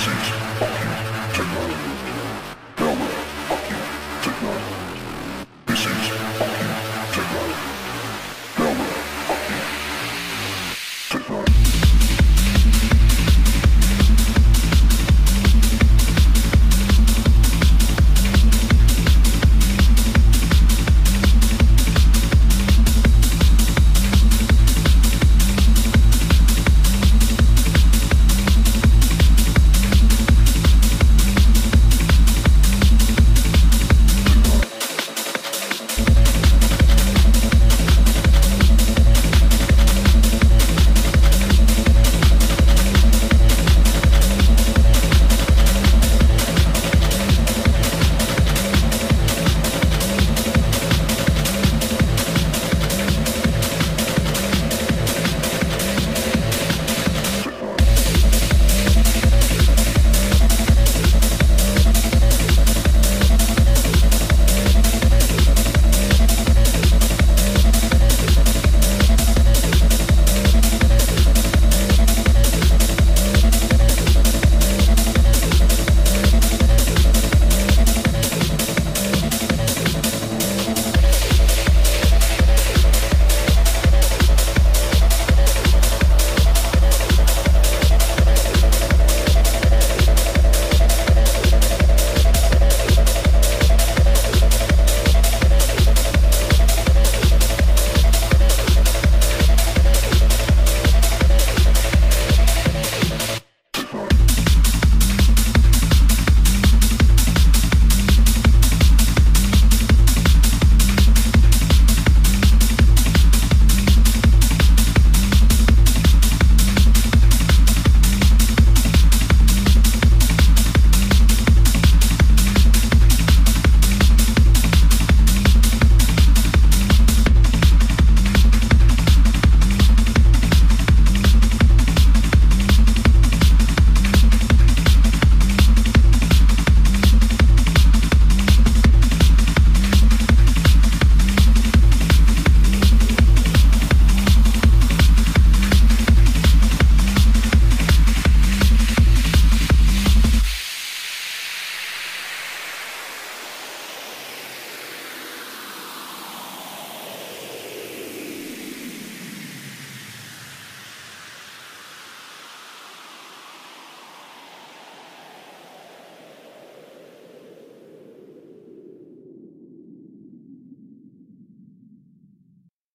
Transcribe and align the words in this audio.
Research. 0.00 0.39